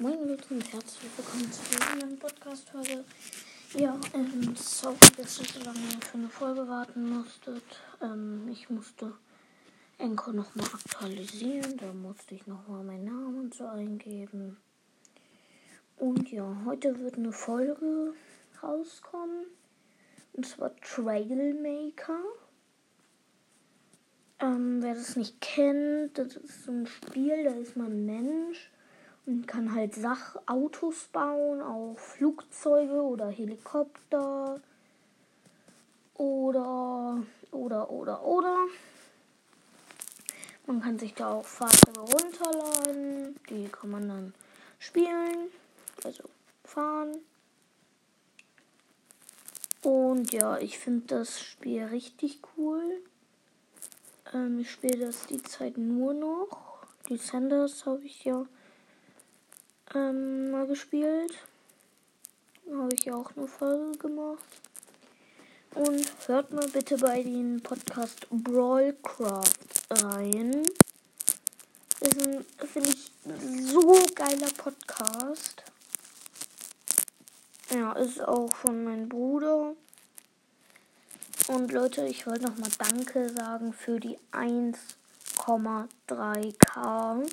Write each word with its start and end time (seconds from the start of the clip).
Moin 0.00 0.28
Leute 0.28 0.54
und 0.54 0.72
herzlich 0.72 1.10
willkommen 1.16 1.50
zu 1.50 1.60
dieser 1.72 1.96
neuen 1.96 2.16
Podcast-Folge. 2.20 3.04
Ja, 3.74 4.00
ähm, 4.14 4.54
sorry, 4.54 4.96
dass 5.16 5.40
ihr 5.40 5.46
so 5.46 5.58
lange 5.64 5.80
für 6.00 6.18
eine 6.18 6.28
Folge 6.28 6.68
warten 6.68 7.16
musstet. 7.16 7.64
Ähm, 8.00 8.48
ich 8.48 8.70
musste 8.70 9.12
Enko 9.98 10.30
nochmal 10.30 10.66
aktualisieren. 10.66 11.76
Da 11.78 11.92
musste 11.92 12.36
ich 12.36 12.46
nochmal 12.46 12.84
meinen 12.84 13.06
Namen 13.06 13.40
und 13.40 13.54
so 13.54 13.66
eingeben. 13.66 14.56
Und 15.96 16.30
ja, 16.30 16.46
heute 16.64 17.00
wird 17.00 17.16
eine 17.16 17.32
Folge 17.32 18.14
rauskommen. 18.62 19.46
Und 20.34 20.46
zwar 20.46 20.76
Trailmaker. 20.76 22.20
Ähm, 24.38 24.80
wer 24.80 24.94
das 24.94 25.16
nicht 25.16 25.40
kennt, 25.40 26.16
das 26.16 26.36
ist 26.36 26.66
so 26.66 26.70
ein 26.70 26.86
Spiel, 26.86 27.42
da 27.42 27.50
ist 27.50 27.76
man 27.76 28.06
Mensch 28.06 28.70
und 29.28 29.46
kann 29.46 29.74
halt 29.74 29.94
Sachautos 29.94 31.08
bauen, 31.12 31.60
auch 31.60 31.98
Flugzeuge 31.98 33.02
oder 33.02 33.28
Helikopter 33.28 34.58
oder 36.14 37.22
oder 37.50 37.90
oder 37.90 38.24
oder. 38.24 38.56
Man 40.66 40.80
kann 40.80 40.98
sich 40.98 41.12
da 41.12 41.28
auch 41.34 41.44
Fahrzeuge 41.44 42.00
runterladen, 42.00 43.38
die 43.50 43.68
kann 43.68 43.90
man 43.90 44.08
dann 44.08 44.34
spielen, 44.78 45.50
also 46.04 46.24
fahren. 46.64 47.18
Und 49.82 50.32
ja, 50.32 50.56
ich 50.56 50.78
finde 50.78 51.06
das 51.06 51.40
Spiel 51.42 51.84
richtig 51.84 52.40
cool. 52.56 53.02
Ähm, 54.32 54.60
ich 54.60 54.70
spiele 54.70 55.04
das 55.06 55.26
die 55.26 55.42
Zeit 55.42 55.76
nur 55.76 56.14
noch. 56.14 56.78
Die 57.10 57.18
Senders 57.18 57.84
habe 57.84 58.04
ich 58.04 58.24
ja 58.24 58.46
ähm, 59.94 60.50
mal 60.50 60.66
gespielt. 60.66 61.32
Habe 62.70 62.94
ich 62.94 63.10
auch 63.10 63.30
eine 63.36 63.46
Folge 63.46 63.96
gemacht. 63.98 64.44
Und 65.74 66.06
hört 66.26 66.52
mal 66.52 66.68
bitte 66.68 66.98
bei 66.98 67.22
den 67.22 67.62
Podcast 67.62 68.26
Brawlcraft 68.30 69.86
rein. 69.90 70.66
Ist 72.00 72.22
ein, 72.22 72.44
finde 72.66 72.90
ich, 72.90 73.10
so 73.62 74.04
geiler 74.14 74.50
Podcast. 74.56 75.62
Ja, 77.70 77.92
ist 77.92 78.20
auch 78.20 78.54
von 78.54 78.84
meinem 78.84 79.08
Bruder. 79.08 79.74
Und 81.48 81.72
Leute, 81.72 82.06
ich 82.06 82.26
wollte 82.26 82.44
nochmal 82.44 82.70
Danke 82.78 83.30
sagen 83.30 83.72
für 83.72 83.98
die 84.00 84.18
1,3k. 84.32 87.26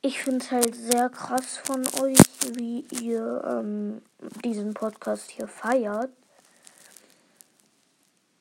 Ich 0.00 0.22
finde 0.22 0.44
es 0.44 0.52
halt 0.52 0.76
sehr 0.76 1.08
krass 1.08 1.56
von 1.56 1.84
euch, 2.00 2.18
wie 2.54 2.86
ihr 3.02 3.42
ähm, 3.44 4.00
diesen 4.44 4.72
Podcast 4.72 5.28
hier 5.30 5.48
feiert. 5.48 6.12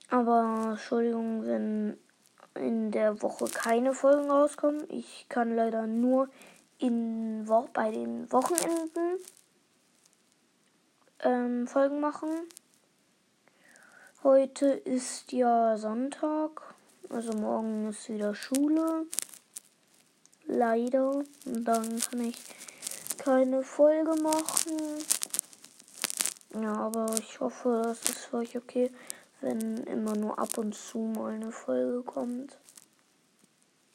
Aber 0.09 0.69
Entschuldigung, 0.73 1.47
wenn 1.47 1.97
in 2.53 2.91
der 2.91 3.21
Woche 3.21 3.45
keine 3.45 3.93
Folgen 3.93 4.29
rauskommen. 4.29 4.83
Ich 4.89 5.25
kann 5.29 5.55
leider 5.55 5.87
nur 5.87 6.29
in 6.77 7.47
Wo 7.47 7.67
bei 7.73 7.91
den 7.91 8.31
Wochenenden 8.31 9.17
ähm, 11.21 11.67
Folgen 11.67 11.99
machen. 11.99 12.29
Heute 14.23 14.67
ist 14.67 15.31
ja 15.31 15.77
Sonntag, 15.77 16.75
also 17.09 17.33
morgen 17.33 17.89
ist 17.89 18.09
wieder 18.09 18.35
Schule 18.35 19.05
leider. 20.57 21.23
Und 21.45 21.63
dann 21.65 21.99
kann 21.99 22.21
ich 22.21 22.37
keine 23.17 23.63
Folge 23.63 24.15
machen. 24.21 24.77
Ja, 26.53 26.73
aber 26.73 27.13
ich 27.19 27.39
hoffe, 27.39 27.81
das 27.83 28.01
ist 28.09 28.25
für 28.25 28.37
euch 28.37 28.57
okay, 28.57 28.91
wenn 29.41 29.77
immer 29.83 30.15
nur 30.15 30.39
ab 30.39 30.57
und 30.57 30.73
zu 30.73 30.99
mal 30.99 31.33
eine 31.33 31.51
Folge 31.51 32.01
kommt. 32.03 32.57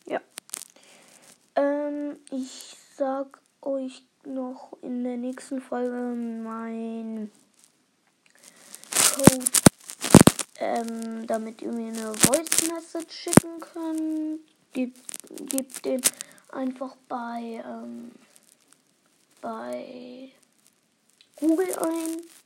Ja. 0.07 0.21
Ähm, 1.57 2.19
ich 2.31 2.77
sag 2.97 3.41
euch 3.63 4.05
noch 4.25 4.77
in 4.83 5.03
der 5.03 5.17
nächsten 5.17 5.61
Folge 5.61 5.97
mein 5.97 7.31
Code, 9.15 9.45
ähm, 10.59 11.27
damit 11.27 11.63
ihr 11.63 11.73
mir 11.73 11.89
eine 11.89 12.15
Voice 12.15 12.69
Message 12.71 13.15
schicken 13.15 13.61
könnt. 13.61 14.41
Gebt, 14.73 15.01
gebt 15.51 15.85
den 15.85 16.01
einfach 16.53 16.95
bei, 17.09 17.63
ähm, 17.67 18.13
bei 19.41 20.31
Google 21.37 21.75
ein. 21.79 22.42